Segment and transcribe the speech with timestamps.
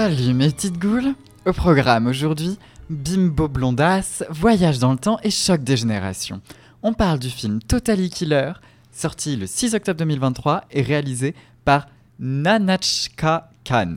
[0.00, 1.12] Salut mes petites goules
[1.44, 2.56] Au programme aujourd'hui,
[2.88, 6.40] Bimbo Blondasse, Voyage dans le temps et Choc des générations.
[6.84, 8.52] On parle du film Totally Killer,
[8.92, 11.34] sorti le 6 octobre 2023 et réalisé
[11.64, 11.88] par
[12.20, 13.96] Nanachka Khan.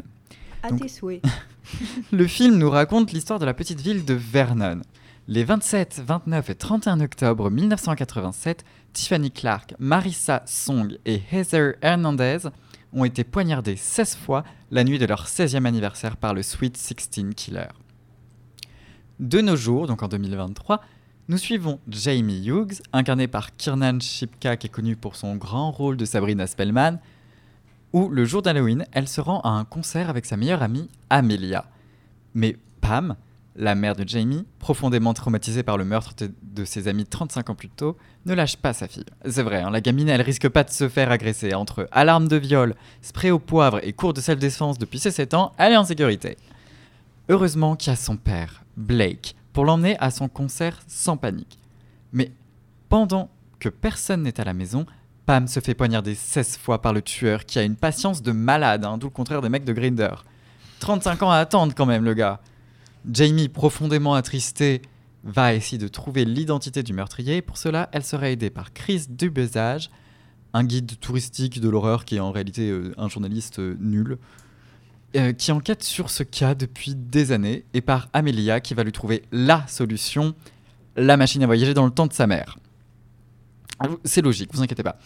[0.63, 1.21] À Donc- tes souhaits.
[2.11, 4.81] Le film nous raconte l'histoire de la petite ville de Vernon.
[5.27, 12.39] Les 27, 29 et 31 octobre 1987, Tiffany Clark, Marissa Song et Heather Hernandez
[12.93, 17.33] ont été poignardées 16 fois la nuit de leur 16e anniversaire par le Sweet 16
[17.35, 17.67] Killer.
[19.19, 20.81] De nos jours, donc en 2023,
[21.27, 25.95] nous suivons Jamie Hughes, incarné par Kiernan Shipka, qui est connu pour son grand rôle
[25.95, 26.99] de Sabrina Spellman,
[27.93, 31.65] où le jour d'Halloween, elle se rend à un concert avec sa meilleure amie Amelia.
[32.33, 33.15] Mais Pam,
[33.55, 37.69] la mère de Jamie, profondément traumatisée par le meurtre de, ses amis 35 ans plus
[37.69, 39.05] tôt, ne lâche pas sa fille.
[39.27, 41.53] C'est vrai, hein, la gamine, elle risque pas de se faire agresser.
[41.53, 45.53] Entre alarme de viol, spray au poivre et cours de self-défense depuis ses 7 ans,
[45.57, 46.37] elle est en sécurité.
[47.29, 51.59] Heureusement qu'il y a son père, Blake, pour l'emmener à son concert sans panique.
[52.13, 52.31] Mais
[52.89, 54.85] pendant que personne n'est à la maison,
[55.25, 58.85] Pam se fait poignarder 16 fois par le tueur qui a une patience de malade,
[58.85, 60.25] hein, d'où le contraire des mecs de Grinder.
[60.79, 62.39] 35 ans à attendre quand même, le gars.
[63.09, 64.81] Jamie, profondément attristée,
[65.23, 67.41] va essayer de trouver l'identité du meurtrier.
[67.41, 69.89] Pour cela, elle sera aidée par Chris Dubezage,
[70.53, 74.17] un guide touristique de l'horreur qui est en réalité euh, un journaliste euh, nul,
[75.15, 78.91] euh, qui enquête sur ce cas depuis des années, et par Amelia qui va lui
[78.91, 80.35] trouver la solution,
[80.95, 82.57] la machine à voyager dans le temps de sa mère.
[83.79, 84.97] Ah, C'est logique, vous inquiétez pas.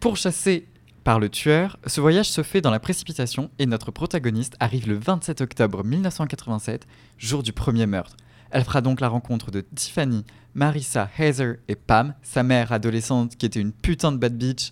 [0.00, 0.66] Pourchassée
[1.10, 4.94] par le tueur, ce voyage se fait dans la précipitation et notre protagoniste arrive le
[4.94, 6.86] 27 octobre 1987,
[7.18, 8.16] jour du premier meurtre.
[8.52, 13.44] Elle fera donc la rencontre de Tiffany, Marissa, Heather et Pam, sa mère adolescente qui
[13.44, 14.70] était une putain de bad bitch,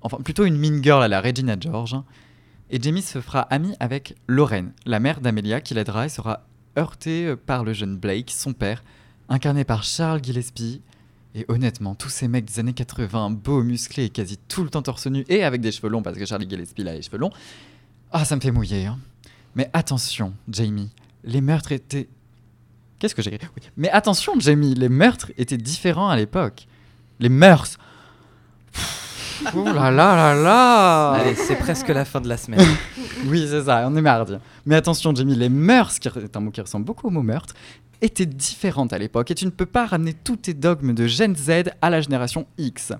[0.00, 1.96] enfin plutôt une mean girl à la Regina George.
[2.70, 6.46] Et Jamie se fera amie avec Lorraine, la mère d'Amelia qui l'aidera et sera
[6.78, 8.84] heurtée par le jeune Blake, son père,
[9.28, 10.82] incarné par Charles Gillespie.
[11.34, 14.82] Et honnêtement, tous ces mecs des années 80, beaux, musclés et quasi tout le temps
[14.82, 17.18] torse nu et avec des cheveux longs parce que Charlie Gillespie il a les cheveux
[17.18, 17.30] longs,
[18.10, 18.86] ah ça me fait mouiller.
[18.86, 18.98] hein.
[19.54, 20.90] Mais attention, Jamie,
[21.24, 22.08] les meurtres étaient
[22.98, 23.62] Qu'est-ce que j'ai écrit Oui.
[23.76, 26.66] Mais attention, Jamie, les meurtres étaient différents à l'époque.
[27.18, 27.78] Les mœurs.
[29.54, 32.60] Ouh là là là là Allez, c'est presque la fin de la semaine.
[33.26, 34.34] Oui, c'est ça, on est mardi.
[34.64, 37.54] Mais attention, Jamie, les mœurs, qui est un mot qui ressemble beaucoup au mot meurtre,
[38.02, 41.36] étaient différentes à l'époque et tu ne peux pas ramener tous tes dogmes de Gen
[41.36, 42.92] Z à la génération X.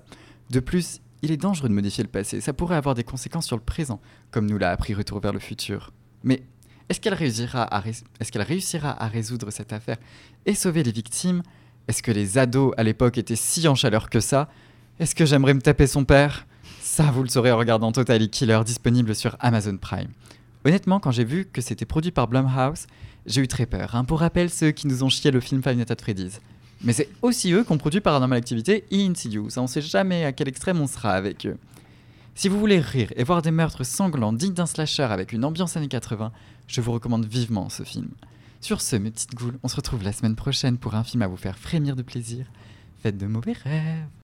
[0.49, 3.55] De plus, il est dangereux de modifier le passé, ça pourrait avoir des conséquences sur
[3.55, 3.99] le présent,
[4.31, 5.91] comme nous l'a appris Retour vers le futur.
[6.23, 6.43] Mais
[6.89, 9.97] est-ce qu'elle réussira, à rés- est-ce qu'elle réussira à résoudre cette affaire
[10.45, 11.41] et sauver les victimes?
[11.87, 14.49] Est-ce que les ados à l'époque étaient si en chaleur que ça?
[14.99, 16.45] Est-ce que j'aimerais me taper son père?
[16.81, 20.09] Ça, vous le saurez en regardant Totally Killer, disponible sur Amazon Prime.
[20.65, 22.85] Honnêtement, quand j'ai vu que c'était produit par Blumhouse,
[23.25, 23.95] j'ai eu très peur.
[23.95, 24.03] hein.
[24.03, 26.39] Pour rappel, ceux qui nous ont chié le film Five Nights at Freddy's.
[26.83, 29.49] Mais c'est aussi eux qui ont produit Paranormal Activity et Insidious.
[29.57, 31.57] On sait jamais à quel extrême on sera avec eux.
[32.33, 35.77] Si vous voulez rire et voir des meurtres sanglants dignes d'un slasher avec une ambiance
[35.77, 36.31] années 80,
[36.67, 38.09] je vous recommande vivement ce film.
[38.61, 41.27] Sur ce, mes petites goules, on se retrouve la semaine prochaine pour un film à
[41.27, 42.45] vous faire frémir de plaisir.
[43.01, 44.05] Faites de mauvais rêves.